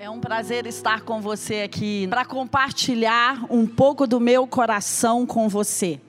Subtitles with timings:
[0.00, 5.48] É um prazer estar com você aqui para compartilhar um pouco do meu coração com
[5.48, 6.00] você.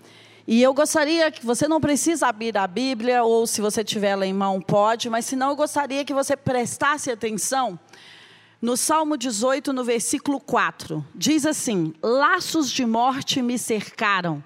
[0.48, 4.28] E eu gostaria que você não precisa abrir a Bíblia, ou se você tiver ela
[4.28, 7.80] em mão, pode, mas se não, eu gostaria que você prestasse atenção
[8.62, 11.04] no Salmo 18, no versículo 4.
[11.16, 14.44] Diz assim: Laços de morte me cercaram,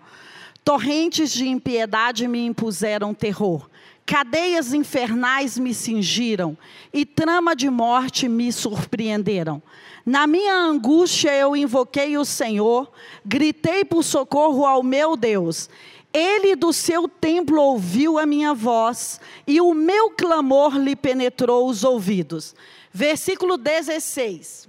[0.64, 3.70] torrentes de impiedade me impuseram terror.
[4.06, 6.58] Cadeias infernais me cingiram
[6.92, 9.64] e trama de morte me surpreenderam.
[10.06, 12.92] Na minha angústia eu invoquei o Senhor,
[13.26, 15.70] gritei por socorro ao meu Deus.
[16.14, 21.86] Ele do seu templo ouviu a minha voz e o meu clamor lhe penetrou os
[21.86, 22.54] ouvidos.
[22.92, 24.68] Versículo 16.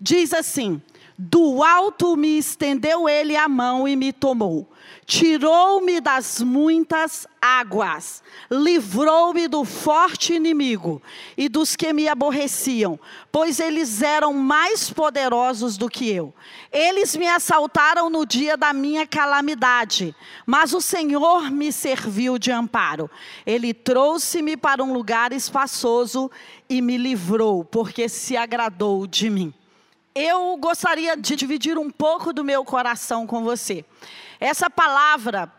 [0.00, 0.80] Diz assim:
[1.16, 4.66] Do alto me estendeu ele a mão e me tomou
[5.10, 11.02] tirou-me das muitas águas, livrou-me do forte inimigo
[11.36, 12.96] e dos que me aborreciam,
[13.32, 16.32] pois eles eram mais poderosos do que eu.
[16.72, 20.14] Eles me assaltaram no dia da minha calamidade,
[20.46, 23.10] mas o Senhor me serviu de amparo.
[23.44, 26.30] Ele trouxe-me para um lugar espaçoso
[26.68, 29.52] e me livrou, porque se agradou de mim.
[30.14, 33.84] Eu gostaria de dividir um pouco do meu coração com você.
[34.40, 35.52] Essa palavra,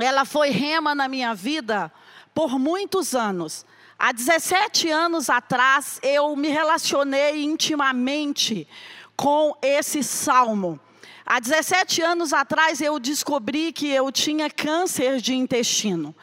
[0.00, 1.92] ela foi rema na minha vida
[2.32, 3.66] por muitos anos.
[3.98, 8.68] Há 17 anos atrás, eu me relacionei intimamente
[9.16, 10.78] com esse salmo.
[11.26, 16.14] Há 17 anos atrás, eu descobri que eu tinha câncer de intestino.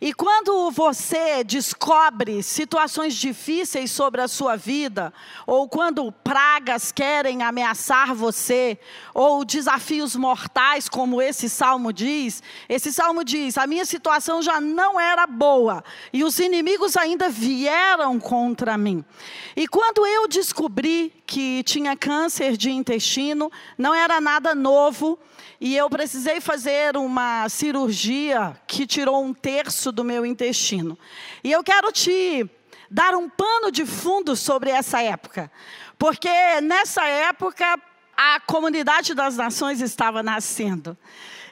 [0.00, 5.12] E quando você descobre situações difíceis sobre a sua vida,
[5.44, 8.78] ou quando pragas querem ameaçar você,
[9.12, 15.00] ou desafios mortais, como esse salmo diz, esse salmo diz: a minha situação já não
[15.00, 19.04] era boa, e os inimigos ainda vieram contra mim.
[19.56, 25.18] E quando eu descobri que tinha câncer de intestino, não era nada novo,
[25.60, 30.98] e eu precisei fazer uma cirurgia que tirou um terço do meu intestino.
[31.44, 32.48] E eu quero te
[32.90, 35.52] dar um pano de fundo sobre essa época,
[35.98, 36.30] porque
[36.62, 37.78] nessa época
[38.16, 40.96] a comunidade das nações estava nascendo.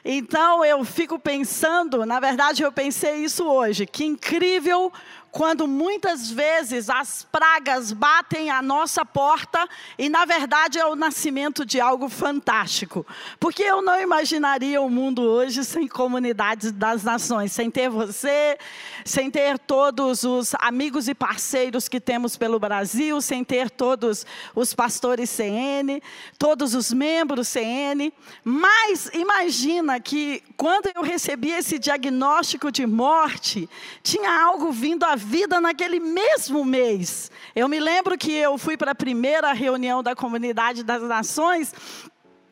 [0.03, 4.91] Então eu fico pensando, na verdade eu pensei isso hoje, que incrível
[5.37, 11.63] quando muitas vezes as pragas batem à nossa porta e, na verdade, é o nascimento
[11.63, 13.05] de algo fantástico.
[13.39, 18.57] Porque eu não imaginaria o mundo hoje sem comunidades das nações, sem ter você,
[19.05, 24.73] sem ter todos os amigos e parceiros que temos pelo Brasil, sem ter todos os
[24.73, 26.01] pastores CN,
[26.39, 28.11] todos os membros CN.
[28.43, 33.69] Mas imagina que quando eu recebi esse diagnóstico de morte,
[34.01, 37.29] tinha algo vindo à vida naquele mesmo mês.
[37.53, 41.73] Eu me lembro que eu fui para a primeira reunião da Comunidade das Nações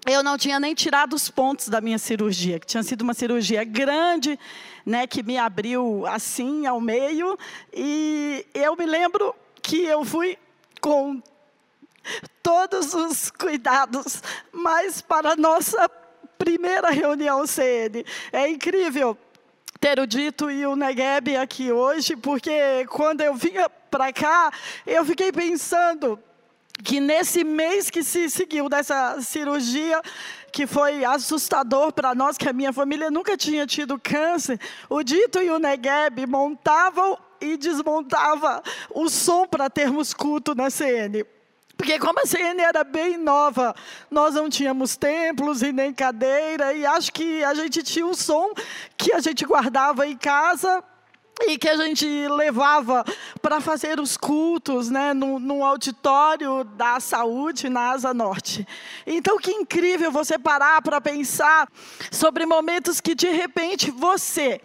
[0.08, 3.63] eu não tinha nem tirado os pontos da minha cirurgia, que tinha sido uma cirurgia
[3.63, 4.38] grande,
[4.86, 7.36] né, que me abriu assim ao meio,
[7.74, 10.38] e eu me lembro que eu fui
[10.80, 11.19] com
[12.44, 14.22] todos os cuidados,
[14.52, 15.90] mas para a nossa
[16.38, 18.06] primeira reunião CN.
[18.31, 19.18] É incrível
[19.80, 24.52] ter o Dito e o Negueb aqui hoje, porque quando eu vinha para cá,
[24.86, 26.19] eu fiquei pensando
[26.84, 30.02] que nesse mês que se seguiu dessa cirurgia,
[30.52, 34.59] que foi assustador para nós, que a minha família nunca tinha tido câncer,
[34.90, 41.25] o Dito e o Negueb montavam e desmontavam o som para termos culto na CN.
[41.78, 43.75] Porque como a CN era bem nova,
[44.09, 48.53] nós não tínhamos templos e nem cadeira, e acho que a gente tinha um som
[48.97, 50.84] que a gente guardava em casa
[51.41, 53.03] e que a gente levava
[53.41, 58.66] para fazer os cultos né, no, auditório da saúde na Asa Norte.
[59.06, 61.68] Então, que incrível você parar para pensar
[62.09, 64.62] sobre momentos que de repente você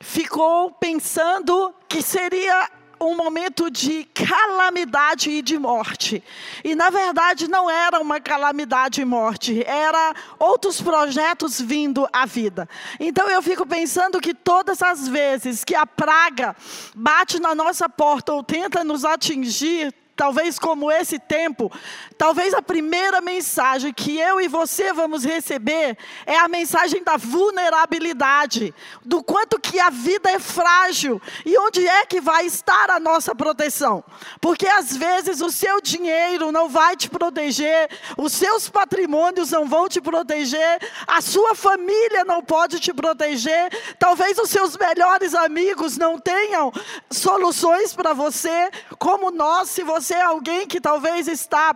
[0.00, 6.22] ficou pensando que seria um momento de calamidade e de morte.
[6.62, 12.68] E na verdade não era uma calamidade e morte, era outros projetos vindo à vida.
[12.98, 16.54] Então eu fico pensando que todas as vezes que a praga
[16.94, 21.72] bate na nossa porta ou tenta nos atingir, talvez como esse tempo,
[22.18, 25.96] talvez a primeira mensagem que eu e você vamos receber
[26.26, 32.04] é a mensagem da vulnerabilidade, do quanto que a vida é frágil e onde é
[32.04, 34.04] que vai estar a nossa proteção.
[34.42, 37.88] Porque às vezes o seu dinheiro não vai te proteger,
[38.18, 44.36] os seus patrimônios não vão te proteger, a sua família não pode te proteger, talvez
[44.36, 46.70] os seus melhores amigos não tenham
[47.10, 51.72] soluções para você, como nós, se você você é alguém que talvez está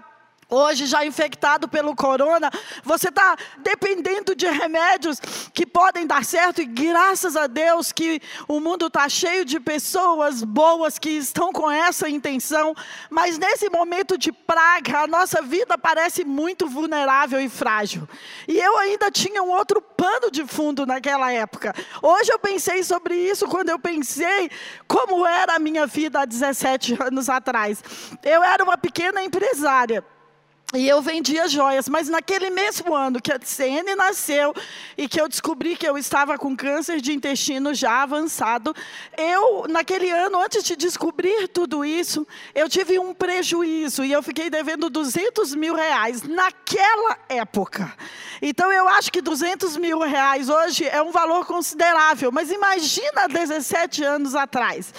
[0.49, 2.50] Hoje, já infectado pelo corona,
[2.82, 5.20] você está dependendo de remédios
[5.52, 10.43] que podem dar certo, e graças a Deus que o mundo está cheio de pessoas
[10.43, 12.75] boas que estão com essa intenção,
[13.11, 18.08] mas nesse momento de praga, a nossa vida parece muito vulnerável e frágil.
[18.46, 21.75] E eu ainda tinha um outro pano de fundo naquela época.
[22.02, 24.50] Hoje eu pensei sobre isso quando eu pensei
[24.87, 27.82] como era a minha vida há 17 anos atrás.
[28.23, 30.05] Eu era uma pequena empresária.
[30.76, 34.52] E eu vendia joias, mas naquele mesmo ano que a CN nasceu
[34.98, 38.74] e que eu descobri que eu estava com câncer de intestino já avançado,
[39.16, 44.50] eu, naquele ano, antes de descobrir tudo isso, eu tive um prejuízo e eu fiquei
[44.50, 47.94] devendo 200 mil reais naquela época.
[48.42, 54.02] Então eu acho que 200 mil reais hoje é um valor considerável, mas imagina 17
[54.02, 54.92] anos atrás.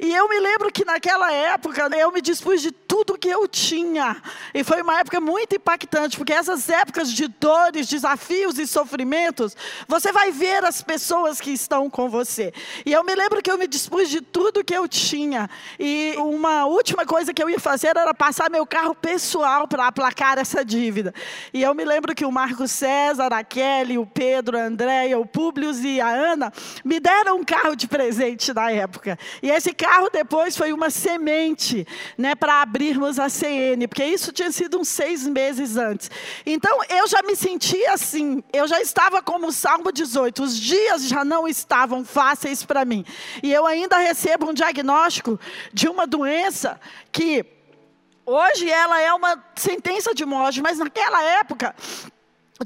[0.00, 4.22] E eu me lembro que naquela época eu me dispus de tudo que eu tinha.
[4.52, 9.56] E foi uma época muito impactante, porque essas épocas de dores, desafios e sofrimentos,
[9.88, 12.52] você vai ver as pessoas que estão com você.
[12.84, 15.48] E eu me lembro que eu me dispus de tudo que eu tinha.
[15.78, 20.38] E uma última coisa que eu ia fazer era passar meu carro pessoal para aplacar
[20.38, 21.14] essa dívida.
[21.54, 25.24] E eu me lembro que o Marco César, a Kelly, o Pedro, a Andréia, o
[25.24, 26.52] Públio e a Ana
[26.84, 29.18] me deram um carro de presente na época.
[29.42, 31.86] E esse carro depois foi uma semente
[32.18, 36.10] né, para abrirmos a CN, porque isso tinha sido seis seis meses antes.
[36.46, 41.08] Então eu já me sentia assim, eu já estava como o Salmo 18, os dias
[41.08, 43.04] já não estavam fáceis para mim.
[43.42, 45.38] E eu ainda recebo um diagnóstico
[45.72, 46.80] de uma doença
[47.12, 47.44] que
[48.24, 51.74] hoje ela é uma sentença de morte, mas naquela época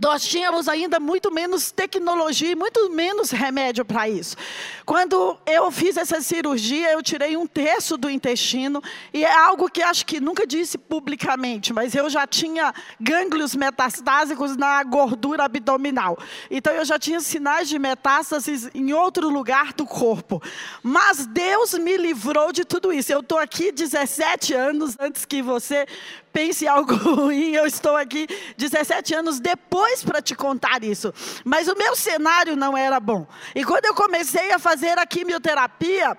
[0.00, 4.36] nós tínhamos ainda muito menos tecnologia e muito menos remédio para isso.
[4.84, 8.82] Quando eu fiz essa cirurgia, eu tirei um terço do intestino,
[9.12, 14.56] e é algo que acho que nunca disse publicamente, mas eu já tinha gânglios metastásicos
[14.56, 16.18] na gordura abdominal.
[16.50, 20.42] Então eu já tinha sinais de metástases em outro lugar do corpo.
[20.82, 23.12] Mas Deus me livrou de tudo isso.
[23.12, 25.86] Eu estou aqui 17 anos antes que você
[26.34, 28.26] pense algo ruim, eu estou aqui
[28.58, 31.14] 17 anos depois para te contar isso.
[31.44, 33.24] Mas o meu cenário não era bom.
[33.54, 36.18] E quando eu comecei a fazer a quimioterapia,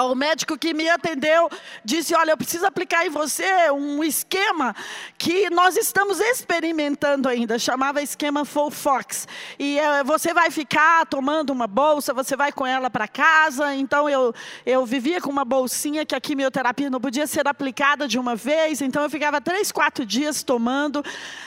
[0.00, 1.50] o médico que me atendeu
[1.84, 4.74] disse: Olha, eu preciso aplicar em você um esquema
[5.18, 9.28] que nós estamos experimentando ainda, chamava esquema Full Fox.
[9.58, 13.74] E é, você vai ficar tomando uma bolsa, você vai com ela para casa.
[13.74, 14.34] Então eu,
[14.64, 18.80] eu vivia com uma bolsinha que a quimioterapia não podia ser aplicada de uma vez,
[18.80, 21.04] então eu ficava três, quatro dias tomando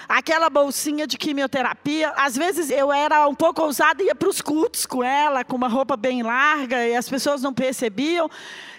[0.07, 2.13] aquela bolsinha de quimioterapia.
[2.15, 5.56] Às vezes eu era um pouco ousada e ia para os cultos com ela, com
[5.56, 8.30] uma roupa bem larga, e as pessoas não percebiam.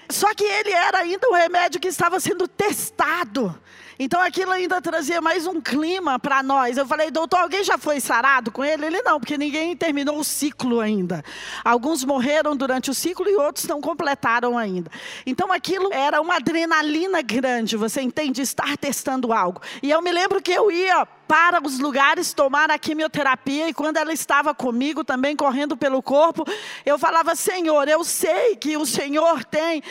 [0.08, 3.56] Só que ele era ainda um remédio que estava sendo testado.
[3.98, 6.76] Então aquilo ainda trazia mais um clima para nós.
[6.76, 8.86] Eu falei, doutor, alguém já foi sarado com ele?
[8.86, 11.24] Ele não, porque ninguém terminou o ciclo ainda.
[11.64, 14.90] Alguns morreram durante o ciclo e outros não completaram ainda.
[15.24, 18.42] Então aquilo era uma adrenalina grande, você entende?
[18.42, 19.62] Estar testando algo.
[19.82, 23.96] E eu me lembro que eu ia para os lugares tomar a quimioterapia e quando
[23.96, 26.44] ela estava comigo também correndo pelo corpo,
[26.84, 29.82] eu falava: Senhor, eu sei que o Senhor tem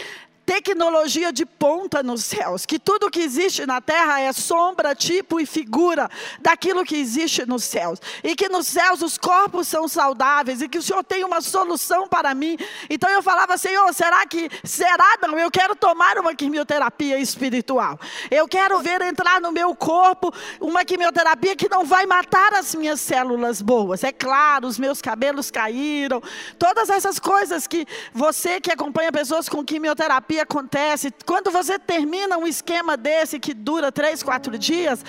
[0.45, 5.45] tecnologia de ponta nos céus, que tudo que existe na terra é sombra, tipo e
[5.45, 6.09] figura
[6.39, 10.77] daquilo que existe nos céus, e que nos céus os corpos são saudáveis e que
[10.77, 12.57] o Senhor tem uma solução para mim.
[12.89, 15.39] Então eu falava, Senhor, será que será não?
[15.39, 17.99] Eu quero tomar uma quimioterapia espiritual.
[18.29, 23.01] Eu quero ver entrar no meu corpo uma quimioterapia que não vai matar as minhas
[23.01, 24.03] células boas.
[24.03, 26.21] É claro, os meus cabelos caíram,
[26.59, 31.13] todas essas coisas que você que acompanha pessoas com quimioterapia acontece.
[31.25, 35.03] Quando você termina um esquema desse que dura três, quatro dias,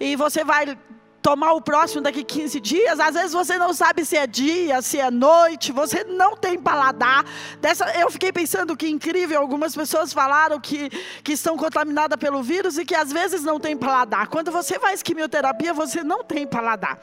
[0.00, 0.76] e você vai
[1.22, 4.98] tomar o próximo daqui 15 dias, às vezes você não sabe se é dia, se
[4.98, 7.24] é noite, você não tem paladar.
[7.60, 10.90] Dessa, eu fiquei pensando que incrível, algumas pessoas falaram que,
[11.22, 14.26] que estão contaminadas pelo vírus e que às vezes não tem paladar.
[14.26, 16.98] Quando você faz quimioterapia, você não tem paladar.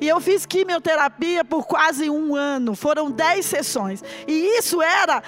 [0.00, 4.04] E eu fiz quimioterapia por quase um ano, foram 10 sessões.
[4.28, 5.22] E isso era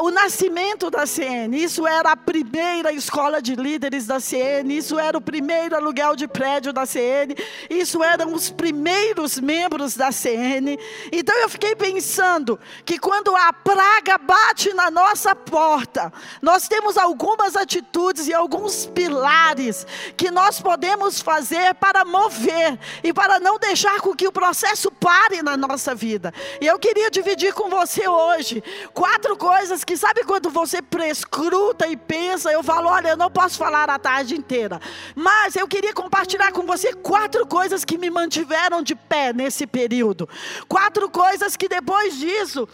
[0.00, 5.18] o nascimento da CN, isso era a primeira escola de líderes da CN, isso era
[5.18, 7.34] o primeiro aluguel de prédio da CN,
[7.68, 10.78] isso eram os primeiros membros da CN.
[11.10, 17.56] Então eu fiquei pensando que quando a praga bate na nossa porta, nós temos algumas
[17.56, 19.84] atitudes e alguns pilares
[20.16, 25.42] que nós podemos fazer para mover e para não deixar com que o processo pare
[25.42, 26.32] na nossa vida.
[26.60, 28.62] E eu queria dividir com você hoje
[28.94, 33.56] quatro coisas que sabe quando você prescruta e pensa, eu falo, olha, eu não posso
[33.56, 34.78] falar a tarde inteira.
[35.14, 40.28] Mas eu queria compartilhar com você quatro coisas que me mantiveram de pé nesse período.
[40.68, 42.68] Quatro coisas que depois disso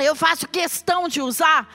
[0.00, 1.68] eu faço questão de usar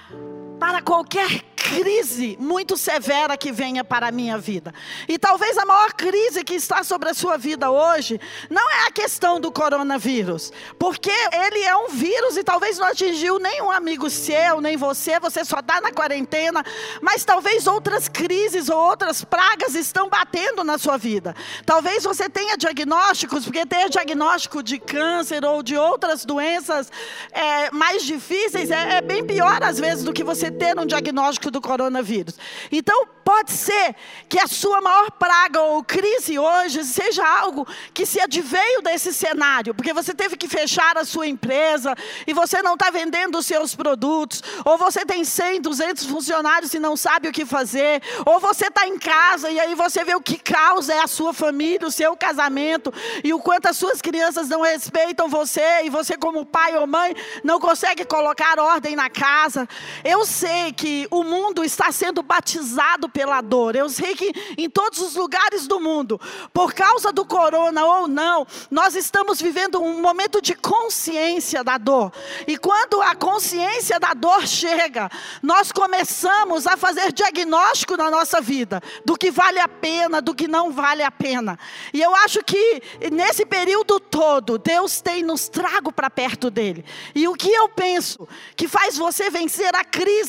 [0.60, 4.74] para qualquer crise muito severa que venha para a minha vida.
[5.08, 8.92] E talvez a maior crise que está sobre a sua vida hoje não é a
[8.92, 14.62] questão do coronavírus, porque ele é um vírus e talvez não atingiu nenhum amigo seu,
[14.62, 16.64] nem você, você só está na quarentena,
[17.02, 21.36] mas talvez outras crises ou outras pragas estão batendo na sua vida.
[21.66, 26.90] Talvez você tenha diagnósticos, porque ter diagnóstico de câncer ou de outras doenças
[27.32, 31.52] é, mais difíceis é, é bem pior às vezes do que você ter um diagnóstico
[31.52, 32.36] do coronavírus.
[32.72, 33.94] Então, pode ser
[34.30, 39.76] que a sua maior praga ou crise hoje seja algo que se adveio desse cenário,
[39.76, 41.94] porque você teve que fechar a sua empresa
[42.26, 46.80] e você não está vendendo os seus produtos, ou você tem 100, 200 funcionários e
[46.80, 50.22] não sabe o que fazer, ou você está em casa e aí você vê o
[50.22, 54.48] que causa é a sua família, o seu casamento e o quanto as suas crianças
[54.48, 57.14] não respeitam você e você como pai ou mãe
[57.44, 59.68] não consegue colocar ordem na casa.
[60.04, 63.76] Eu sei que o mundo está sendo batizado pela dor.
[63.76, 66.22] Eu sei que em todos os lugares do mundo,
[66.54, 72.12] por causa do corona ou não, nós estamos vivendo um momento de consciência da dor.
[72.48, 75.10] E quando a consciência da dor chega,
[75.42, 80.48] nós começamos a fazer diagnóstico na nossa vida do que vale a pena, do que
[80.48, 81.58] não vale a pena.
[81.92, 86.86] E eu acho que nesse período todo, Deus tem nos trago para perto dele.
[87.16, 90.27] E o que eu penso que faz você vencer a crise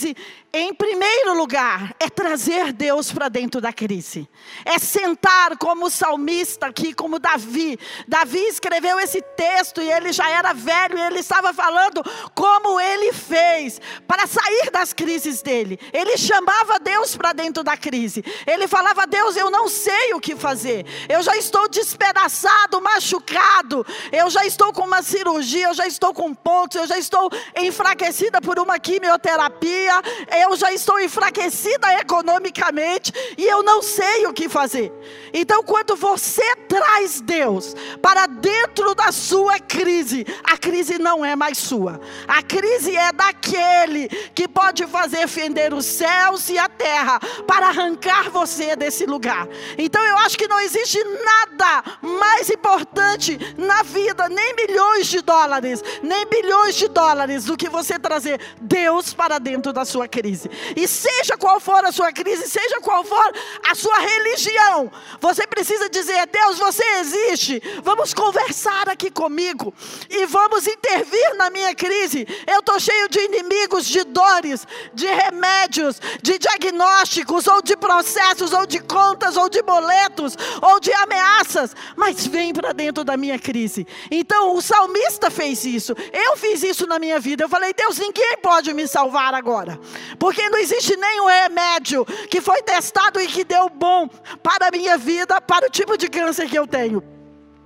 [0.53, 4.27] em primeiro lugar, é trazer Deus para dentro da crise.
[4.65, 7.79] É sentar como o salmista aqui, como Davi.
[8.07, 12.03] Davi escreveu esse texto e ele já era velho e ele estava falando
[12.35, 15.79] como ele fez para sair das crises dele.
[15.93, 18.25] Ele chamava Deus para dentro da crise.
[18.47, 20.87] Ele falava: Deus, eu não sei o que fazer.
[21.11, 23.87] Eu já estou despedaçado, machucado.
[24.11, 28.41] Eu já estou com uma cirurgia, eu já estou com pontos, eu já estou enfraquecida
[28.41, 29.88] por uma quimioterapia
[30.43, 34.93] eu já estou enfraquecida economicamente e eu não sei o que fazer.
[35.33, 41.59] Então, quando você traz Deus para dentro da sua crise, a crise não é mais
[41.59, 47.69] sua, a crise é daquele que pode fazer fender os céus e a terra para
[47.69, 49.49] arrancar você desse lugar.
[49.77, 55.83] Então, eu acho que não existe nada mais importante na vida, nem milhões de dólares,
[56.03, 60.51] nem bilhões de dólares, do que você trazer Deus para dentro da sua crise crise.
[60.77, 63.33] E seja qual for a sua crise, seja qual for
[63.69, 67.63] a sua religião, você precisa dizer: Deus, você existe.
[67.83, 69.73] Vamos conversar aqui comigo
[70.11, 72.27] e vamos intervir na minha crise.
[72.47, 78.67] Eu estou cheio de inimigos, de dores, de remédios, de diagnósticos, ou de processos, ou
[78.67, 81.75] de contas, ou de boletos, ou de ameaças.
[81.97, 83.87] Mas vem para dentro da minha crise.
[84.11, 85.95] Então o salmista fez isso.
[86.13, 87.45] Eu fiz isso na minha vida.
[87.45, 89.68] Eu falei: Deus, ninguém pode me salvar agora.
[90.19, 94.09] Porque não existe nenhum remédio que foi testado e que deu bom
[94.43, 97.18] para a minha vida, para o tipo de câncer que eu tenho.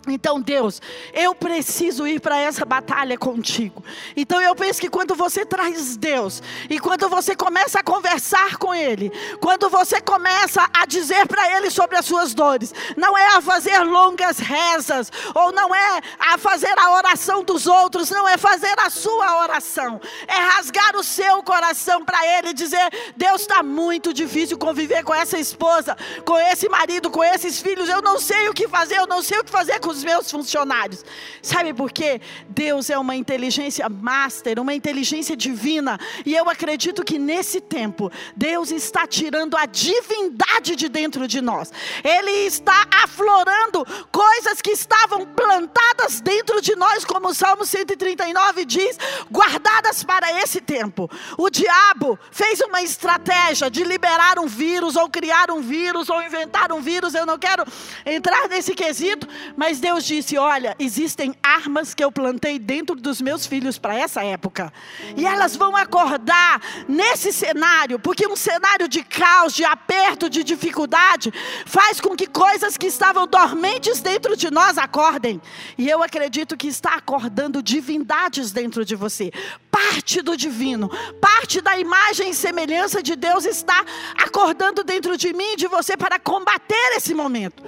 [0.09, 0.83] Então, Deus,
[1.13, 3.85] eu preciso ir para essa batalha contigo.
[4.17, 8.75] Então, eu penso que quando você traz Deus, e quando você começa a conversar com
[8.75, 13.41] Ele, quando você começa a dizer para Ele sobre as suas dores, não é a
[13.41, 18.75] fazer longas rezas, ou não é a fazer a oração dos outros, não é fazer
[18.79, 24.13] a sua oração, é rasgar o seu coração para Ele e dizer: Deus, está muito
[24.13, 28.55] difícil conviver com essa esposa, com esse marido, com esses filhos, eu não sei o
[28.55, 31.05] que fazer, eu não sei o que fazer com os meus funcionários.
[31.41, 32.21] Sabe por quê?
[32.49, 35.99] Deus é uma inteligência master, uma inteligência divina.
[36.25, 41.73] E eu acredito que nesse tempo, Deus está tirando a divindade de dentro de nós.
[42.03, 48.99] Ele está aflorando coisas que estavam plantadas dentro de nós, como o Salmo 139 diz,
[49.31, 51.11] guardadas para esse tempo.
[51.37, 56.73] O diabo fez uma estratégia de liberar um vírus, ou criar um vírus, ou inventar
[56.73, 57.15] um vírus.
[57.15, 57.65] Eu não quero
[58.05, 63.45] entrar nesse quesito, mas Deus disse: Olha, existem armas que eu plantei dentro dos meus
[63.45, 64.73] filhos para essa época,
[65.17, 71.33] e elas vão acordar nesse cenário, porque um cenário de caos, de aperto, de dificuldade,
[71.67, 75.43] faz com que coisas que estavam dormentes dentro de nós acordem,
[75.77, 79.33] e eu acredito que está acordando divindades dentro de você,
[79.69, 80.89] parte do divino,
[81.21, 83.85] parte da imagem e semelhança de Deus está
[84.17, 87.65] acordando dentro de mim e de você para combater esse momento.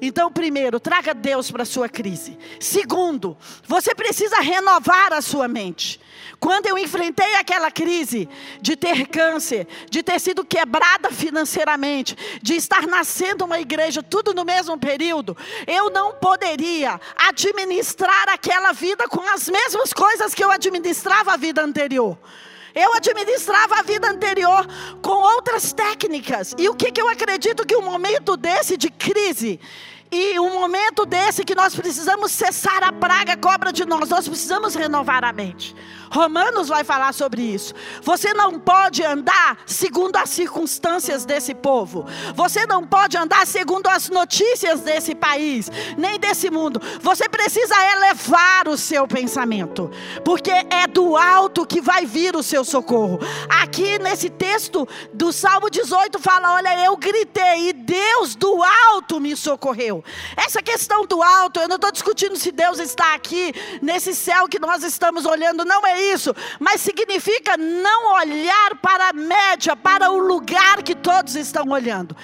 [0.00, 2.38] Então, primeiro, traga Deus para a sua crise.
[2.60, 3.36] Segundo,
[3.66, 6.00] você precisa renovar a sua mente.
[6.38, 8.28] Quando eu enfrentei aquela crise
[8.60, 14.44] de ter câncer, de ter sido quebrada financeiramente, de estar nascendo uma igreja, tudo no
[14.44, 15.36] mesmo período,
[15.66, 21.62] eu não poderia administrar aquela vida com as mesmas coisas que eu administrava a vida
[21.62, 22.16] anterior.
[22.74, 24.66] Eu administrava a vida anterior
[25.02, 26.54] com outras técnicas.
[26.58, 29.60] E o que, que eu acredito que um momento desse de crise,
[30.10, 34.74] e um momento desse que nós precisamos cessar a praga cobra de nós, nós precisamos
[34.74, 35.76] renovar a mente.
[36.10, 37.74] Romanos vai falar sobre isso.
[38.02, 42.06] Você não pode andar segundo as circunstâncias desse povo.
[42.34, 46.80] Você não pode andar segundo as notícias desse país, nem desse mundo.
[47.00, 49.90] Você precisa elevar o seu pensamento,
[50.24, 53.18] porque é do alto que vai vir o seu socorro.
[53.48, 59.36] Aqui nesse texto do Salmo 18 fala: Olha, eu gritei e Deus do alto me
[59.36, 60.02] socorreu.
[60.36, 64.58] Essa questão do alto, eu não estou discutindo se Deus está aqui nesse céu que
[64.58, 70.18] nós estamos olhando, não é isso, mas significa não olhar para a média, para o
[70.18, 72.16] lugar que todos estão olhando.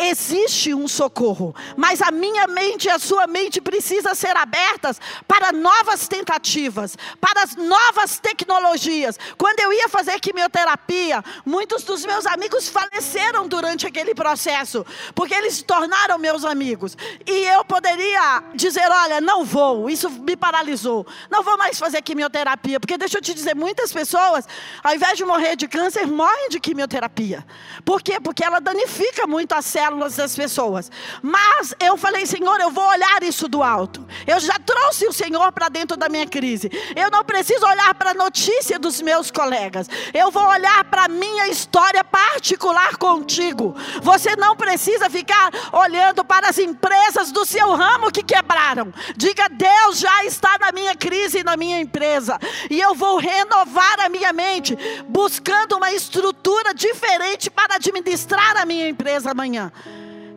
[0.00, 5.50] Existe um socorro, mas a minha mente e a sua mente precisam ser abertas para
[5.50, 9.18] novas tentativas, para as novas tecnologias.
[9.36, 14.86] Quando eu ia fazer quimioterapia, muitos dos meus amigos faleceram durante aquele processo,
[15.16, 16.96] porque eles se tornaram meus amigos.
[17.26, 22.78] E eu poderia dizer: olha, não vou, isso me paralisou, não vou mais fazer quimioterapia,
[22.78, 24.46] porque deixa eu te dizer, muitas pessoas,
[24.82, 27.44] ao invés de morrer de câncer, morrem de quimioterapia.
[27.84, 28.20] Por quê?
[28.20, 30.90] Porque ela danifica muito as células das pessoas.
[31.22, 34.06] Mas eu falei, Senhor, eu vou olhar isso do alto.
[34.26, 36.70] Eu já trouxe o Senhor para dentro da minha crise.
[36.94, 39.88] Eu não preciso olhar para a notícia dos meus colegas.
[40.12, 43.74] Eu vou olhar para a minha história particular contigo.
[44.02, 48.92] Você não precisa ficar olhando para as empresas do seu ramo que quebraram.
[49.16, 52.38] Diga, Deus já está na minha crise e na minha empresa.
[52.70, 54.76] E eu vou renovar a minha mente,
[55.08, 59.72] buscando uma estrutura diferente para administrar a minha empresa amanhã.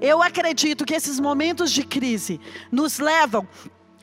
[0.01, 2.39] Eu acredito que esses momentos de crise
[2.71, 3.47] nos levam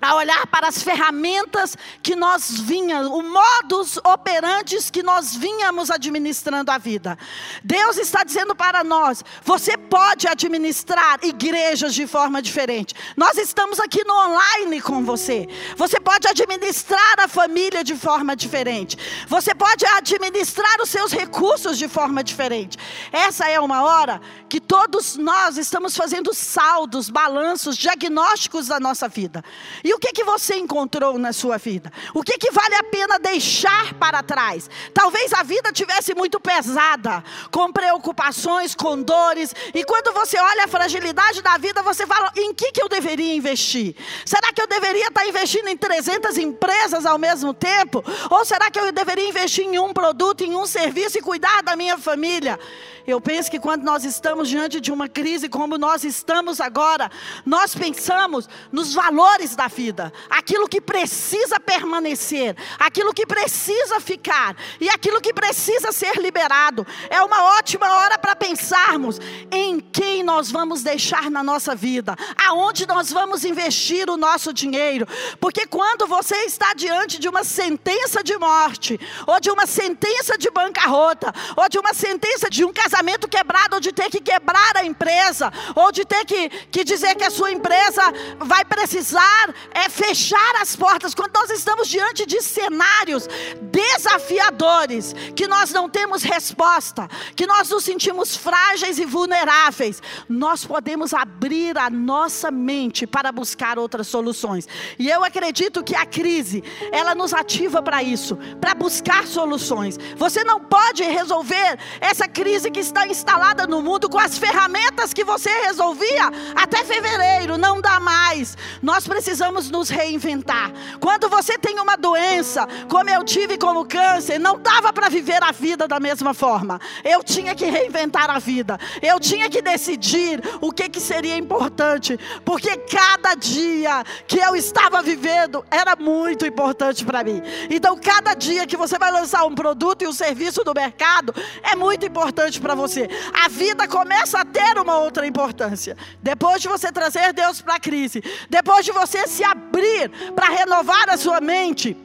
[0.00, 6.70] a olhar para as ferramentas que nós vinhamos, o modus operantes que nós vinhamos administrando
[6.70, 7.18] a vida.
[7.64, 12.94] Deus está dizendo para nós: você pode administrar igrejas de forma diferente.
[13.16, 15.48] Nós estamos aqui no online com você.
[15.76, 18.96] Você pode administrar a família de forma diferente.
[19.26, 22.78] Você pode administrar os seus recursos de forma diferente.
[23.12, 29.44] Essa é uma hora que todos nós estamos fazendo saldos, balanços, diagnósticos da nossa vida.
[29.88, 31.90] E o que que você encontrou na sua vida?
[32.12, 34.68] O que que vale a pena deixar para trás?
[34.92, 40.68] Talvez a vida tivesse muito pesada, com preocupações, com dores, e quando você olha a
[40.68, 43.96] fragilidade da vida, você fala: em que que eu deveria investir?
[44.26, 48.04] Será que eu deveria estar investindo em 300 empresas ao mesmo tempo?
[48.28, 51.74] Ou será que eu deveria investir em um produto, em um serviço e cuidar da
[51.74, 52.60] minha família?
[53.08, 57.10] Eu penso que quando nós estamos diante de uma crise como nós estamos agora,
[57.46, 64.90] nós pensamos nos valores da vida, aquilo que precisa permanecer, aquilo que precisa ficar e
[64.90, 66.86] aquilo que precisa ser liberado.
[67.08, 69.18] É uma ótima hora para pensarmos
[69.50, 72.14] em quem nós vamos deixar na nossa vida,
[72.46, 75.06] aonde nós vamos investir o nosso dinheiro,
[75.40, 80.50] porque quando você está diante de uma sentença de morte, ou de uma sentença de
[80.50, 84.76] bancarrota, ou de uma sentença de um casamento, casamento quebrado, ou de ter que quebrar
[84.76, 88.02] a empresa, ou de ter que, que dizer que a sua empresa
[88.40, 91.14] vai precisar é, fechar as portas.
[91.14, 93.28] Quando nós estamos diante de cenários
[93.62, 101.14] desafiadores, que nós não temos resposta, que nós nos sentimos frágeis e vulneráveis, nós podemos
[101.14, 104.66] abrir a nossa mente para buscar outras soluções.
[104.98, 109.98] E eu acredito que a crise, ela nos ativa para isso, para buscar soluções.
[110.16, 115.24] Você não pode resolver essa crise que está instalada no mundo com as ferramentas que
[115.24, 118.56] você resolvia até fevereiro, não dá mais.
[118.82, 120.72] Nós precisamos nos reinventar.
[120.98, 125.52] Quando você tem uma doença, como eu tive como câncer, não dava para viver a
[125.52, 126.80] vida da mesma forma.
[127.04, 128.78] Eu tinha que reinventar a vida.
[129.02, 135.02] Eu tinha que decidir o que, que seria importante, porque cada dia que eu estava
[135.02, 137.42] vivendo era muito importante para mim.
[137.70, 141.76] Então, cada dia que você vai lançar um produto e um serviço no mercado é
[141.76, 143.08] muito importante para você.
[143.32, 145.96] A vida começa a ter uma outra importância.
[146.22, 151.08] Depois de você trazer Deus para a crise, depois de você se abrir para renovar
[151.08, 151.96] a sua mente,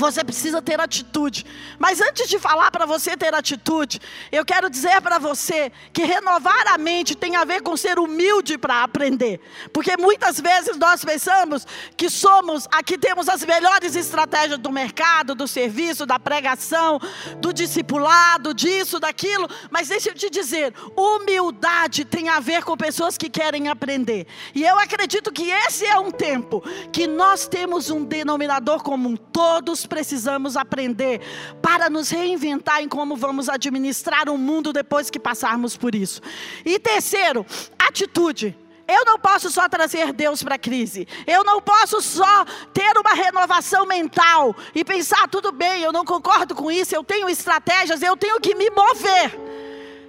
[0.00, 1.44] Você precisa ter atitude.
[1.78, 4.00] Mas antes de falar para você ter atitude,
[4.32, 8.56] eu quero dizer para você que renovar a mente tem a ver com ser humilde
[8.56, 9.40] para aprender.
[9.74, 11.66] Porque muitas vezes nós pensamos
[11.98, 16.98] que somos, aqui temos as melhores estratégias do mercado, do serviço, da pregação,
[17.36, 19.48] do discipulado, disso, daquilo.
[19.70, 24.26] Mas deixa eu te dizer, humildade tem a ver com pessoas que querem aprender.
[24.54, 29.14] E eu acredito que esse é um tempo que nós temos um denominador comum.
[29.14, 31.20] Todos precisamos aprender
[31.60, 36.22] para nos reinventar em como vamos administrar o mundo depois que passarmos por isso.
[36.64, 37.44] E terceiro,
[37.78, 38.56] atitude.
[38.88, 41.06] Eu não posso só trazer Deus para a crise.
[41.26, 46.54] Eu não posso só ter uma renovação mental e pensar, tudo bem, eu não concordo
[46.54, 49.38] com isso, eu tenho estratégias, eu tenho que me mover.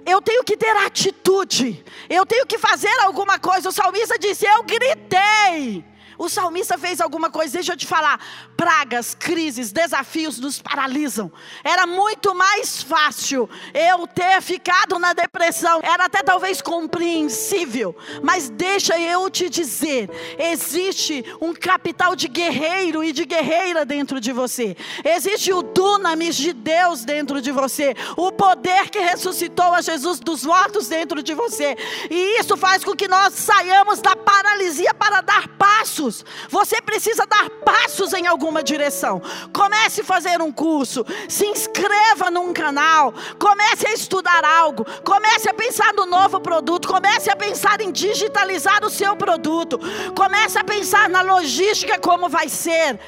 [0.04, 1.84] Eu tenho que ter atitude.
[2.10, 3.68] Eu tenho que fazer alguma coisa.
[3.68, 5.84] O salmista disse: Eu gritei.
[6.22, 8.24] O salmista fez alguma coisa, deixa eu te falar.
[8.56, 11.32] Pragas, crises, desafios nos paralisam.
[11.64, 15.80] Era muito mais fácil eu ter ficado na depressão.
[15.82, 17.96] Era até talvez compreensível.
[18.22, 20.08] Mas deixa eu te dizer:
[20.38, 24.76] existe um capital de guerreiro e de guerreira dentro de você.
[25.04, 27.96] Existe o dunamis de Deus dentro de você.
[28.16, 31.76] O poder que ressuscitou a Jesus dos mortos dentro de você.
[32.08, 36.24] E isso faz com que nós saiamos da paralisia para dar passos passos.
[36.50, 39.22] Você precisa dar passos em alguma direção.
[39.52, 45.54] Comece a fazer um curso, se inscreva num canal, comece a estudar algo, comece a
[45.54, 49.78] pensar no novo produto, comece a pensar em digitalizar o seu produto,
[50.14, 52.98] comece a pensar na logística como vai ser.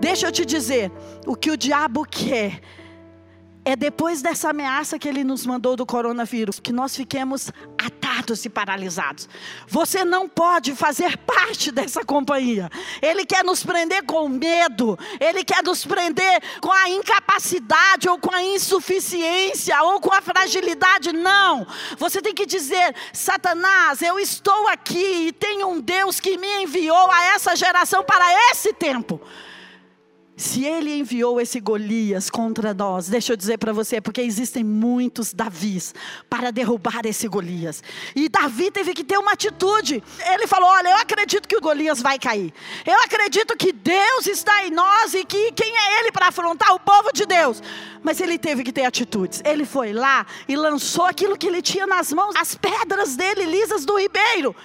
[0.00, 0.90] Deixa eu te dizer,
[1.26, 2.60] o que o diabo quer
[3.64, 8.48] é depois dessa ameaça que ele nos mandou do coronavírus que nós fiquemos atados e
[8.48, 9.28] paralisados.
[9.68, 12.68] Você não pode fazer parte dessa companhia.
[13.00, 18.34] Ele quer nos prender com medo, ele quer nos prender com a incapacidade ou com
[18.34, 21.12] a insuficiência ou com a fragilidade.
[21.12, 21.66] Não.
[21.98, 27.10] Você tem que dizer: Satanás, eu estou aqui e tenho um Deus que me enviou
[27.10, 29.20] a essa geração para esse tempo.
[30.34, 35.32] Se ele enviou esse Golias contra nós, deixa eu dizer para você, porque existem muitos
[35.34, 35.94] Davis
[36.28, 37.82] para derrubar esse Golias.
[38.16, 40.02] E Davi teve que ter uma atitude.
[40.32, 42.52] Ele falou: Olha, eu acredito que o Golias vai cair.
[42.86, 46.80] Eu acredito que Deus está em nós e que quem é ele para afrontar o
[46.80, 47.62] povo de Deus?
[48.02, 49.42] Mas ele teve que ter atitudes.
[49.44, 53.84] Ele foi lá e lançou aquilo que ele tinha nas mãos, as pedras dele lisas
[53.84, 54.56] do ribeiro.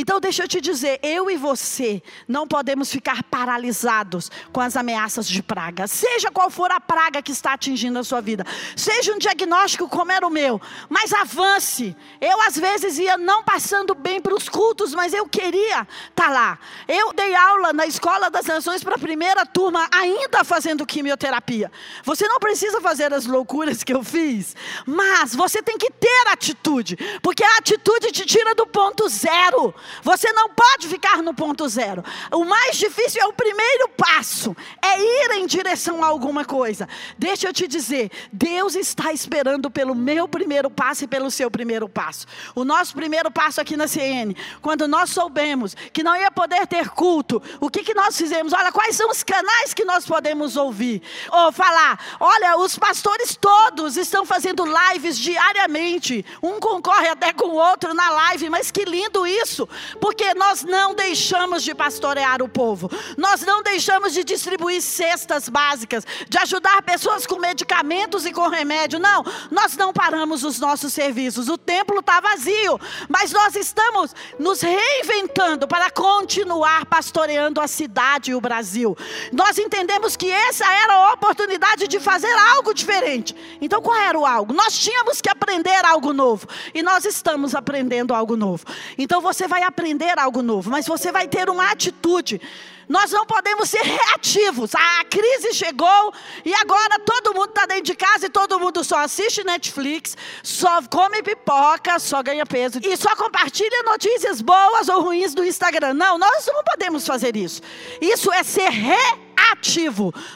[0.00, 5.26] Então, deixa eu te dizer, eu e você não podemos ficar paralisados com as ameaças
[5.26, 8.44] de praga, seja qual for a praga que está atingindo a sua vida,
[8.76, 11.96] seja um diagnóstico como era o meu, mas avance.
[12.20, 16.28] Eu, às vezes, ia não passando bem para os cultos, mas eu queria estar tá
[16.28, 16.58] lá.
[16.86, 21.72] Eu dei aula na Escola das Nações para a primeira turma, ainda fazendo quimioterapia.
[22.04, 24.54] Você não precisa fazer as loucuras que eu fiz,
[24.86, 29.74] mas você tem que ter atitude, porque a atitude te tira do ponto zero.
[30.02, 32.04] Você não pode ficar no ponto zero.
[32.32, 36.88] O mais difícil é o primeiro passo, é ir em direção a alguma coisa.
[37.16, 41.88] Deixa eu te dizer, Deus está esperando pelo meu primeiro passo e pelo seu primeiro
[41.88, 42.26] passo.
[42.54, 46.88] O nosso primeiro passo aqui na CN, quando nós soubemos que não ia poder ter
[46.90, 48.52] culto, o que, que nós fizemos?
[48.52, 51.02] Olha, quais são os canais que nós podemos ouvir?
[51.30, 56.24] Ou falar, olha, os pastores todos estão fazendo lives diariamente.
[56.42, 59.68] Um concorre até com o outro na live, mas que lindo isso!
[60.00, 66.04] Porque nós não deixamos de pastorear o povo, nós não deixamos de distribuir cestas básicas,
[66.28, 68.98] de ajudar pessoas com medicamentos e com remédio.
[68.98, 71.48] Não, nós não paramos os nossos serviços.
[71.48, 78.34] O templo está vazio, mas nós estamos nos reinventando para continuar pastoreando a cidade e
[78.34, 78.96] o Brasil.
[79.32, 83.34] Nós entendemos que essa era a oportunidade de fazer algo diferente.
[83.60, 84.52] Então, qual era o algo?
[84.52, 88.64] Nós tínhamos que aprender algo novo e nós estamos aprendendo algo novo.
[88.96, 92.40] Então, você vai aprender algo novo, mas você vai ter uma atitude.
[92.88, 94.74] Nós não podemos ser reativos.
[94.74, 96.12] A crise chegou
[96.44, 100.82] e agora todo mundo está dentro de casa e todo mundo só assiste Netflix, só
[100.90, 105.92] come pipoca, só ganha peso e só compartilha notícias boas ou ruins do Instagram.
[105.92, 107.60] Não, nós não podemos fazer isso.
[108.00, 109.27] Isso é ser reativo.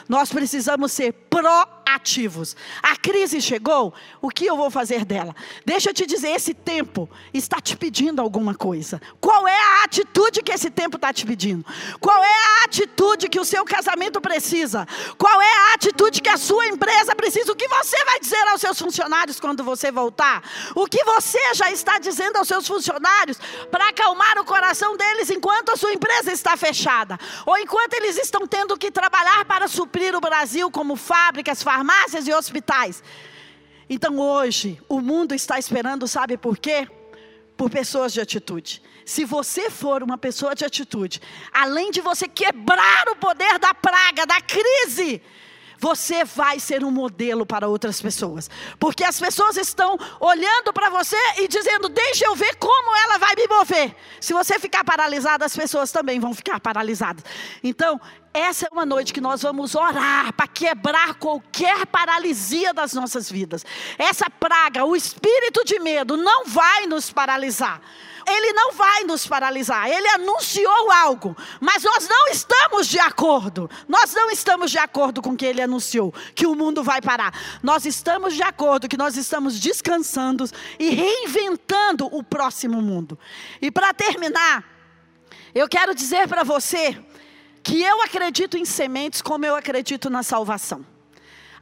[0.07, 2.55] Nós precisamos ser proativos.
[2.81, 5.35] A crise chegou, o que eu vou fazer dela?
[5.65, 9.01] Deixa eu te dizer, esse tempo está te pedindo alguma coisa.
[9.19, 11.65] Qual é a a atitude que esse tempo está te pedindo?
[11.99, 14.87] Qual é a atitude que o seu casamento precisa?
[15.17, 17.51] Qual é a atitude que a sua empresa precisa?
[17.51, 20.41] O que você vai dizer aos seus funcionários quando você voltar?
[20.73, 23.37] O que você já está dizendo aos seus funcionários
[23.69, 27.19] para acalmar o coração deles enquanto a sua empresa está fechada?
[27.45, 32.33] Ou enquanto eles estão tendo que trabalhar para suprir o Brasil como fábricas, farmácias e
[32.33, 33.03] hospitais?
[33.89, 36.87] Então hoje, o mundo está esperando, sabe por quê?
[37.57, 38.81] Por pessoas de atitude.
[39.05, 44.25] Se você for uma pessoa de atitude, além de você quebrar o poder da praga,
[44.25, 45.21] da crise,
[45.83, 48.49] você vai ser um modelo para outras pessoas.
[48.79, 53.35] Porque as pessoas estão olhando para você e dizendo: Deixa eu ver como ela vai
[53.35, 53.93] me mover.
[54.21, 57.25] Se você ficar paralisado, as pessoas também vão ficar paralisadas.
[57.61, 57.99] Então,
[58.33, 63.63] essa é uma noite que nós vamos orar para quebrar qualquer paralisia das nossas vidas.
[63.97, 67.79] Essa praga, o espírito de medo, não vai nos paralisar.
[68.25, 69.87] Ele não vai nos paralisar.
[69.87, 73.69] Ele anunciou algo, mas nós não estamos de acordo.
[73.87, 77.33] Nós não estamos de acordo com o que ele anunciou, que o mundo vai parar.
[77.61, 83.19] Nós estamos de acordo que nós estamos descansando e reinventando o próximo mundo.
[83.61, 84.63] E para terminar,
[85.53, 86.97] eu quero dizer para você
[87.63, 90.85] que eu acredito em sementes como eu acredito na salvação.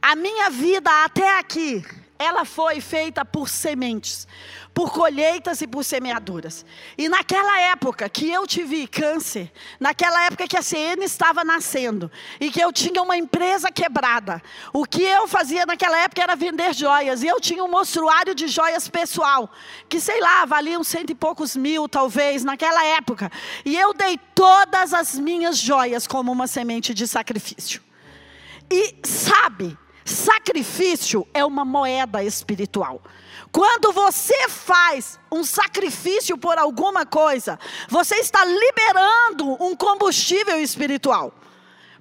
[0.00, 1.84] A minha vida até aqui,
[2.22, 4.26] ela foi feita por sementes,
[4.72, 6.64] por colheitas e por semeaduras.
[6.96, 12.50] E naquela época que eu tive câncer, naquela época que a CN estava nascendo e
[12.50, 17.22] que eu tinha uma empresa quebrada, o que eu fazia naquela época era vender joias.
[17.22, 19.50] E eu tinha um mostruário de joias pessoal,
[19.88, 23.30] que sei lá, valia uns cento e poucos mil talvez naquela época.
[23.64, 27.82] E eu dei todas as minhas joias como uma semente de sacrifício.
[28.70, 33.02] E sabe, sacrifício é uma moeda espiritual.
[33.50, 41.34] Quando você faz um sacrifício por alguma coisa, você está liberando um combustível espiritual.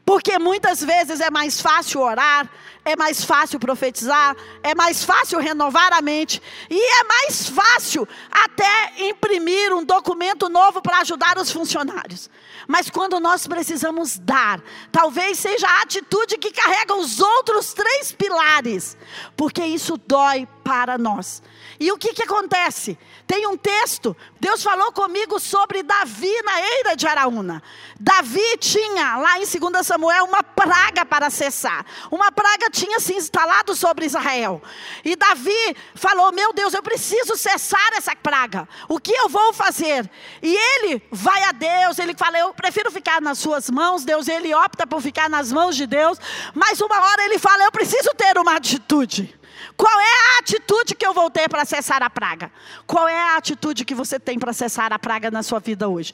[0.05, 2.49] Porque muitas vezes é mais fácil orar,
[2.83, 8.93] é mais fácil profetizar, é mais fácil renovar a mente, e é mais fácil até
[9.09, 12.29] imprimir um documento novo para ajudar os funcionários.
[12.67, 18.97] Mas quando nós precisamos dar, talvez seja a atitude que carrega os outros três pilares,
[19.35, 21.41] porque isso dói para nós.
[21.81, 22.95] E o que, que acontece?
[23.25, 27.63] Tem um texto, Deus falou comigo sobre Davi na eira de Araúna.
[27.99, 31.83] Davi tinha lá em 2 Samuel uma praga para cessar.
[32.11, 34.61] Uma praga tinha se instalado sobre Israel.
[35.03, 38.69] E Davi falou: Meu Deus, eu preciso cessar essa praga.
[38.87, 40.07] O que eu vou fazer?
[40.39, 44.05] E ele vai a Deus, ele fala: Eu prefiro ficar nas suas mãos.
[44.05, 46.19] Deus, ele opta por ficar nas mãos de Deus.
[46.53, 49.40] Mas uma hora ele fala: Eu preciso ter uma atitude.
[49.81, 52.51] Qual é a atitude que eu vou ter para cessar a praga?
[52.85, 56.13] Qual é a atitude que você tem para cessar a praga na sua vida hoje?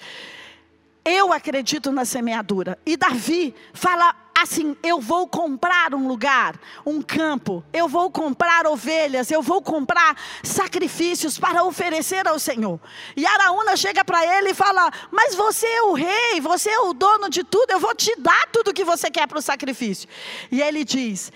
[1.03, 2.79] Eu acredito na semeadura.
[2.85, 9.31] E Davi fala assim: eu vou comprar um lugar, um campo, eu vou comprar ovelhas,
[9.31, 12.79] eu vou comprar sacrifícios para oferecer ao Senhor.
[13.17, 16.93] E Araúna chega para ele e fala: Mas você é o rei, você é o
[16.93, 20.07] dono de tudo, eu vou te dar tudo que você quer para o sacrifício.
[20.49, 21.33] E ele diz: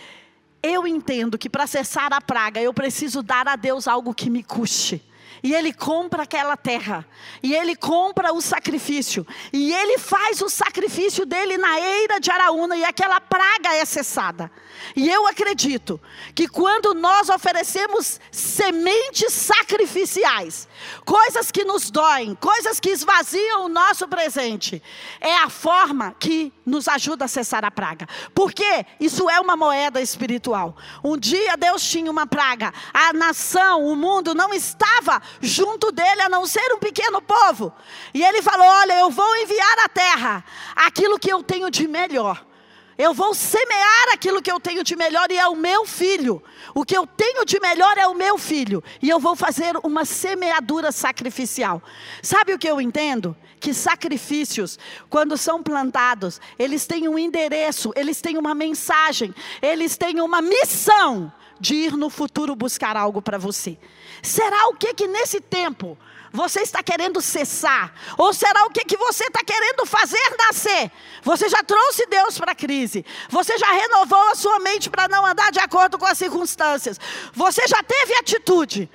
[0.63, 4.43] Eu entendo que para cessar a praga eu preciso dar a Deus algo que me
[4.43, 5.03] custe.
[5.43, 7.03] E ele compra aquela terra,
[7.41, 12.77] e ele compra o sacrifício, e ele faz o sacrifício dele na eira de Araúna,
[12.77, 14.51] e aquela praga é cessada.
[14.95, 15.99] E eu acredito
[16.35, 20.67] que quando nós oferecemos sementes sacrificiais,
[21.05, 24.81] coisas que nos doem, coisas que esvaziam o nosso presente,
[25.19, 28.07] é a forma que nos ajuda a cessar a praga.
[28.33, 30.75] Porque isso é uma moeda espiritual.
[31.03, 36.29] Um dia Deus tinha uma praga, a nação, o mundo não estava junto dele a
[36.29, 37.73] não ser um pequeno povo.
[38.13, 40.43] E ele falou: Olha, eu vou enviar à terra
[40.75, 42.50] aquilo que eu tenho de melhor.
[42.97, 46.43] Eu vou semear aquilo que eu tenho de melhor e é o meu filho.
[46.75, 48.83] O que eu tenho de melhor é o meu filho.
[49.01, 51.81] E eu vou fazer uma semeadura sacrificial.
[52.21, 53.35] Sabe o que eu entendo?
[53.59, 54.77] Que sacrifícios,
[55.09, 61.31] quando são plantados, eles têm um endereço, eles têm uma mensagem, eles têm uma missão
[61.59, 63.77] de ir no futuro buscar algo para você.
[64.21, 65.97] Será o que que nesse tempo
[66.31, 67.93] você está querendo cessar?
[68.17, 70.91] Ou será o que, que você está querendo fazer nascer?
[71.23, 73.05] Você já trouxe Deus para a crise.
[73.29, 76.99] Você já renovou a sua mente para não andar de acordo com as circunstâncias.
[77.33, 78.89] Você já teve atitude.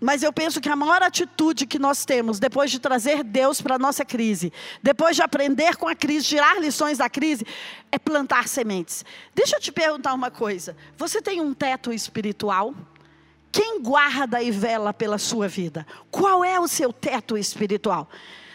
[0.00, 3.74] Mas eu penso que a maior atitude que nós temos depois de trazer Deus para
[3.74, 4.50] a nossa crise,
[4.82, 7.46] depois de aprender com a crise, tirar lições da crise,
[7.92, 9.04] é plantar sementes.
[9.34, 12.74] Deixa eu te perguntar uma coisa: você tem um teto espiritual?
[13.52, 15.86] Quem guarda e vela pela sua vida?
[16.10, 18.08] Qual é o seu teto espiritual?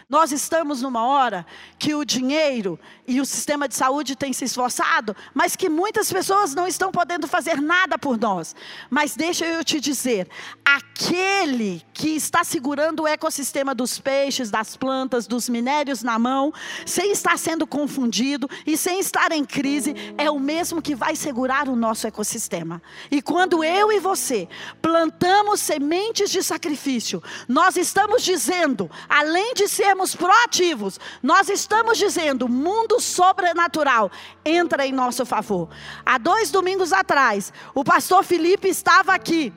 [0.08, 1.44] Nós estamos numa hora
[1.80, 6.54] que o dinheiro e o sistema de saúde têm se esforçado, mas que muitas pessoas
[6.54, 8.54] não estão podendo fazer nada por nós.
[8.88, 10.28] Mas deixa eu te dizer:
[10.64, 16.52] aquele que está segurando o ecossistema dos peixes, das plantas, dos minérios na mão,
[16.86, 21.68] sem estar sendo confundido e sem estar em crise, é o mesmo que vai segurar
[21.68, 22.80] o nosso ecossistema.
[23.10, 24.48] E quando eu e você
[24.80, 32.48] plantamos sementes de sacrifício, nós estamos dizendo, além de ser sermos proativos, nós estamos dizendo:
[32.48, 34.10] mundo sobrenatural
[34.44, 35.68] entra em nosso favor.
[36.04, 39.52] Há dois domingos atrás, o pastor Felipe estava aqui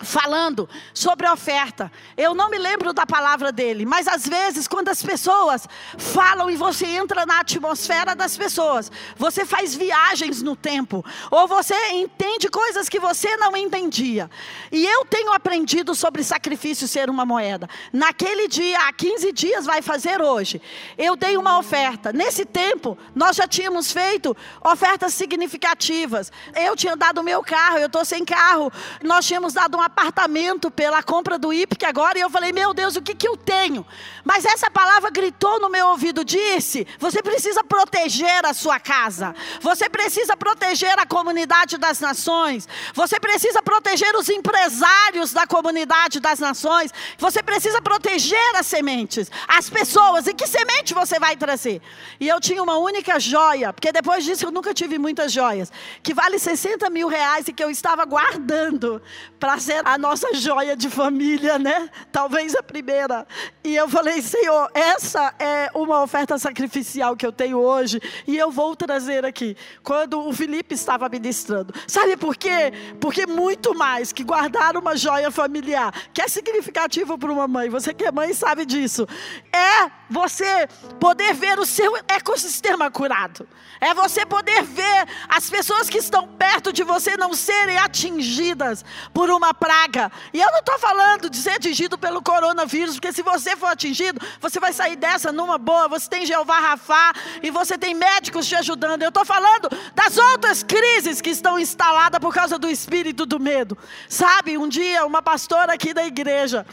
[0.00, 1.90] falando sobre oferta.
[2.16, 5.66] Eu não me lembro da palavra dele, mas às vezes, quando as pessoas
[5.98, 11.74] falam e você entra na atmosfera das pessoas, você faz viagens no tempo, ou você
[11.92, 14.30] entende coisas que você não entendia.
[14.72, 17.68] E eu tenho aprendido sobre sacrifício ser uma moeda.
[17.92, 20.60] Naquele dia, há 15 dias, vai fazer hoje,
[20.96, 22.12] eu dei uma oferta.
[22.12, 26.32] Nesse tempo, nós já tínhamos feito ofertas significativas.
[26.54, 28.72] Eu tinha dado o meu carro, eu estou sem carro.
[29.02, 32.96] Nós tínhamos dado uma apartamento pela compra do IPC agora e eu falei, meu Deus,
[32.96, 33.84] o que, que eu tenho?
[34.24, 39.88] Mas essa palavra gritou no meu ouvido, disse: você precisa proteger a sua casa, você
[39.88, 46.92] precisa proteger a comunidade das nações, você precisa proteger os empresários da comunidade das nações,
[47.18, 50.26] você precisa proteger as sementes, as pessoas.
[50.26, 51.82] E que semente você vai trazer?
[52.18, 55.72] E eu tinha uma única joia, porque depois disso eu nunca tive muitas joias,
[56.02, 59.02] que vale 60 mil reais e que eu estava guardando
[59.38, 61.88] para ser a nossa joia de família, né?
[62.12, 63.26] Talvez a primeira.
[63.62, 68.50] E eu falei, Senhor, essa é uma oferta sacrificial que eu tenho hoje e eu
[68.50, 69.56] vou trazer aqui.
[69.82, 71.74] Quando o Felipe estava ministrando.
[71.86, 72.72] Sabe por quê?
[73.00, 77.92] Porque muito mais que guardar uma joia familiar, que é significativo para uma mãe, você
[77.92, 79.06] que é mãe sabe disso,
[79.52, 83.46] é você poder ver o seu ecossistema curado.
[83.80, 89.30] É você poder ver as pessoas que estão perto de você não serem atingidas por
[89.30, 90.10] uma praga.
[90.32, 94.20] E eu não estou falando de ser atingido pelo coronavírus, porque se você for atingido,
[94.40, 95.86] você vai sair dessa numa boa.
[95.86, 99.02] Você tem Jeová Rafá e você tem médicos te ajudando.
[99.02, 103.78] Eu estou falando das outras crises que estão instaladas por causa do espírito do medo.
[104.08, 106.66] Sabe, um dia uma pastora aqui da igreja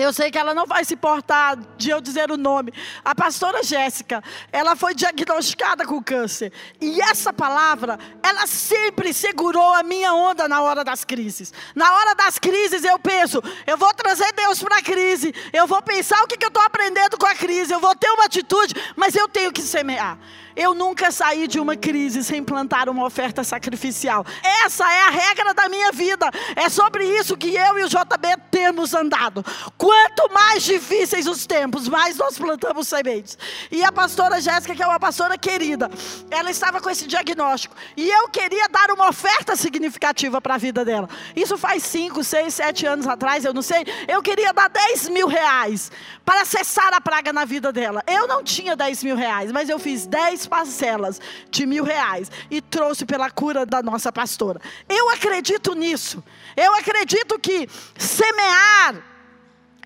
[0.00, 2.72] eu sei que ela não vai se importar de eu dizer o nome.
[3.04, 6.52] A pastora Jéssica, ela foi diagnosticada com câncer.
[6.80, 11.52] E essa palavra, ela sempre segurou a minha onda na hora das crises.
[11.74, 15.34] Na hora das crises eu penso, eu vou trazer Deus para a crise.
[15.52, 17.72] Eu vou pensar o que, que eu estou aprendendo com a crise.
[17.72, 20.18] Eu vou ter uma atitude, mas eu tenho que semear.
[20.54, 24.24] Eu nunca saí de uma crise sem plantar uma oferta sacrificial.
[24.64, 26.30] Essa é a regra da minha vida.
[26.56, 29.44] É sobre isso que eu e o JB temos andado.
[29.78, 33.38] Quanto mais difíceis os tempos, mais nós plantamos sementes.
[33.70, 35.90] E a pastora Jéssica, que é uma pastora querida,
[36.30, 37.74] ela estava com esse diagnóstico.
[37.96, 41.08] E eu queria dar uma oferta significativa para a vida dela.
[41.34, 43.84] Isso faz 5, 6, 7 anos atrás, eu não sei.
[44.06, 45.90] Eu queria dar 10 mil reais
[46.24, 48.02] para cessar a praga na vida dela.
[48.06, 52.60] Eu não tinha 10 mil reais, mas eu fiz 10 parcelas de mil reais e
[52.60, 54.60] trouxe pela cura da nossa pastora.
[54.88, 56.22] Eu acredito nisso.
[56.56, 59.12] Eu acredito que semear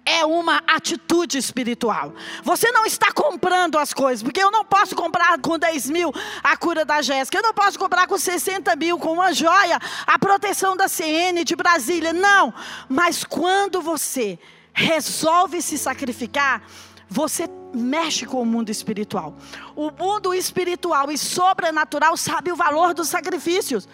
[0.07, 2.15] é uma atitude espiritual.
[2.45, 6.13] Você não está comprando as coisas, porque eu não posso comprar com 10 mil
[6.45, 10.17] a cura da Jéssica, eu não posso comprar com 60 mil, com uma joia, a
[10.17, 12.13] proteção da CN de Brasília.
[12.13, 12.55] Não.
[12.89, 14.39] Mas quando você
[14.73, 16.63] resolve se sacrificar,
[17.09, 19.35] você mexe com o mundo espiritual.
[19.75, 23.89] O mundo espiritual e sobrenatural sabe o valor dos sacrifícios.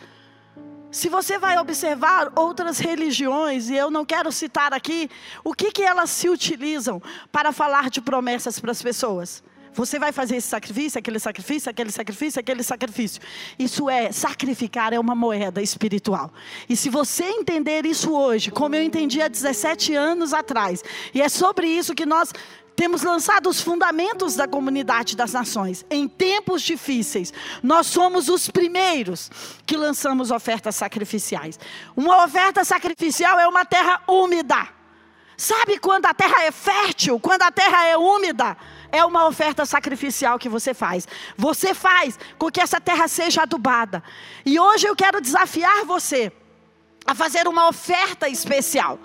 [0.91, 5.11] Se você vai observar outras religiões, e eu não quero citar aqui,
[5.43, 9.43] o que, que elas se utilizam para falar de promessas para as pessoas?
[9.75, 13.23] Você vai fazer esse sacrifício, aquele sacrifício, aquele sacrifício, aquele sacrifício.
[13.59, 16.31] Isso é, sacrificar é uma moeda espiritual.
[16.69, 21.29] E se você entender isso hoje, como eu entendi há 17 anos atrás, e é
[21.29, 22.35] sobre isso que nós
[22.75, 25.85] temos lançado os fundamentos da comunidade das nações.
[25.91, 27.33] Em tempos difíceis,
[27.63, 29.31] nós somos os primeiros
[29.67, 31.59] que lançamos ofertas sacrificiais.
[31.97, 34.69] Uma oferta sacrificial é uma terra úmida.
[35.37, 38.57] Sabe quando a terra é fértil, quando a terra é úmida?
[38.91, 41.09] É uma oferta sacrificial que você faz.
[41.37, 44.03] Você faz com que essa terra seja adubada.
[44.45, 46.31] E hoje eu quero desafiar você
[47.07, 48.99] a fazer uma oferta especial.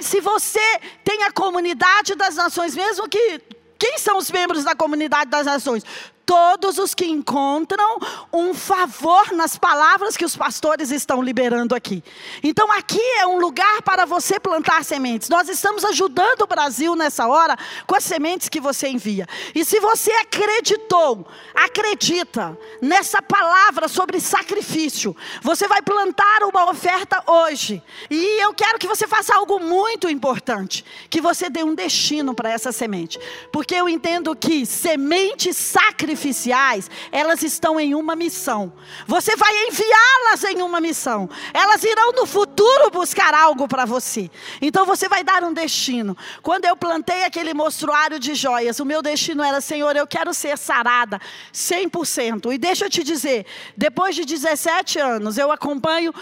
[0.00, 3.40] Se você tem a comunidade das nações, mesmo que.
[3.78, 5.84] Quem são os membros da comunidade das nações?
[6.28, 7.98] Todos os que encontram
[8.30, 12.04] um favor nas palavras que os pastores estão liberando aqui.
[12.42, 15.30] Então aqui é um lugar para você plantar sementes.
[15.30, 17.56] Nós estamos ajudando o Brasil nessa hora
[17.86, 19.26] com as sementes que você envia.
[19.54, 27.82] E se você acreditou, acredita nessa palavra sobre sacrifício, você vai plantar uma oferta hoje.
[28.10, 32.50] E eu quero que você faça algo muito importante, que você dê um destino para
[32.50, 33.18] essa semente.
[33.50, 35.56] Porque eu entendo que sementes
[36.18, 38.72] sacrificiais, elas estão em uma missão.
[39.06, 41.30] Você vai enviá-las em uma missão.
[41.54, 44.30] Elas irão no futuro buscar algo para você.
[44.60, 46.16] Então você vai dar um destino.
[46.42, 50.58] Quando eu plantei aquele mostruário de joias, o meu destino era, Senhor, eu quero ser
[50.58, 51.20] sarada
[51.54, 52.52] 100%.
[52.52, 53.46] E deixa eu te dizer,
[53.76, 56.12] depois de 17 anos, eu acompanho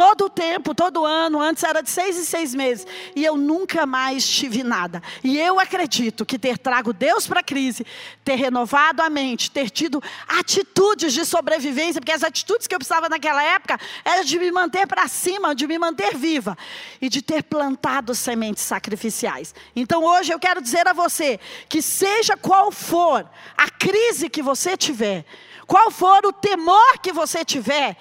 [0.00, 2.86] Todo o tempo, todo ano, antes era de seis em seis meses.
[3.14, 5.02] E eu nunca mais tive nada.
[5.22, 7.84] E eu acredito que ter trago Deus para a crise,
[8.24, 13.10] ter renovado a mente, ter tido atitudes de sobrevivência, porque as atitudes que eu precisava
[13.10, 16.56] naquela época eram de me manter para cima, de me manter viva.
[16.98, 19.54] E de ter plantado sementes sacrificiais.
[19.76, 21.38] Então hoje eu quero dizer a você
[21.68, 25.26] que seja qual for a crise que você tiver,
[25.66, 27.98] qual for o temor que você tiver,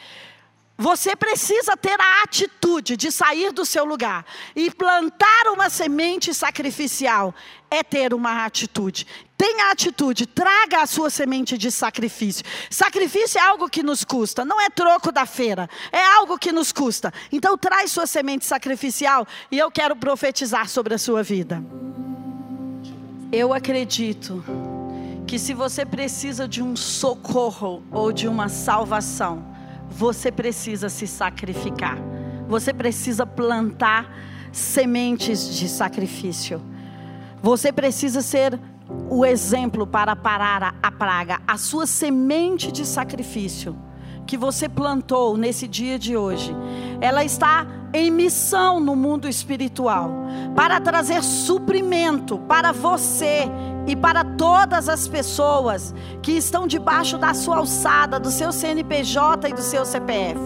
[0.82, 4.26] você precisa ter a atitude de sair do seu lugar
[4.56, 7.36] e plantar uma semente sacrificial.
[7.70, 9.06] É ter uma atitude.
[9.38, 12.46] Tenha atitude, traga a sua semente de sacrifício.
[12.70, 16.72] Sacrifício é algo que nos custa, não é troco da feira, é algo que nos
[16.72, 17.14] custa.
[17.30, 21.62] Então traz sua semente sacrificial e eu quero profetizar sobre a sua vida.
[23.34, 24.44] Eu acredito
[25.28, 29.49] que se você precisa de um socorro ou de uma salvação,
[29.90, 31.98] você precisa se sacrificar.
[32.48, 34.12] Você precisa plantar
[34.52, 36.62] sementes de sacrifício.
[37.42, 38.60] Você precisa ser
[39.10, 41.40] o exemplo para parar a, praga.
[41.48, 43.76] A sua semente de sacrifício
[44.26, 46.56] que você plantou nesse dia de hoje,
[47.02, 50.12] ela está em missão no mundo espiritual
[50.56, 53.50] para trazer suprimento para você
[53.90, 59.54] e para todas as pessoas que estão debaixo da sua alçada, do seu CNPJ e
[59.54, 60.40] do seu CPF.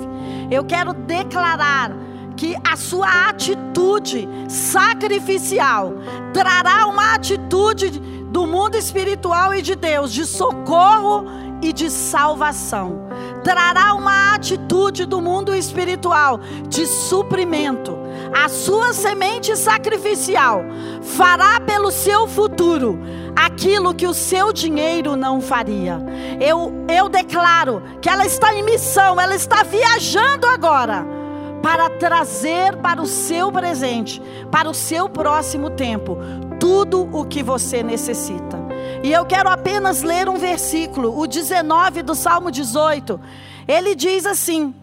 [0.49, 1.91] Eu quero declarar
[2.37, 5.93] que a sua atitude sacrificial
[6.33, 7.89] trará uma atitude
[8.31, 11.25] do mundo espiritual e de Deus de socorro
[11.61, 13.07] e de salvação.
[13.43, 16.39] Trará uma atitude do mundo espiritual
[16.69, 18.02] de suprimento.
[18.31, 20.63] A sua semente sacrificial
[21.01, 22.99] fará pelo seu futuro
[23.35, 25.99] aquilo que o seu dinheiro não faria.
[26.39, 31.05] Eu, eu declaro que ela está em missão, ela está viajando agora
[31.61, 34.21] para trazer para o seu presente,
[34.51, 36.17] para o seu próximo tempo,
[36.59, 38.61] tudo o que você necessita.
[39.01, 43.19] E eu quero apenas ler um versículo, o 19 do Salmo 18.
[43.67, 44.75] Ele diz assim: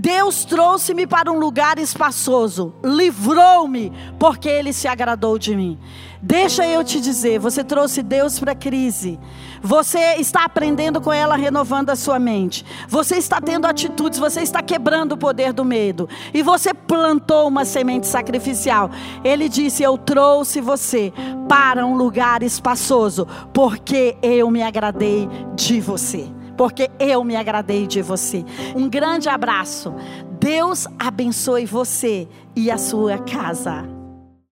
[0.00, 5.76] Deus trouxe-me para um lugar espaçoso, livrou-me, porque Ele se agradou de mim.
[6.22, 9.18] Deixa eu te dizer, você trouxe Deus para a crise.
[9.60, 12.64] Você está aprendendo com ela, renovando a sua mente.
[12.88, 16.08] Você está tendo atitudes, você está quebrando o poder do medo.
[16.32, 18.92] E você plantou uma semente sacrificial.
[19.24, 21.12] Ele disse: Eu trouxe você
[21.48, 28.02] para um lugar espaçoso, porque eu me agradei de você porque eu me agradei de
[28.02, 28.44] você.
[28.74, 29.94] Um grande abraço.
[30.40, 33.97] Deus abençoe você e a sua casa.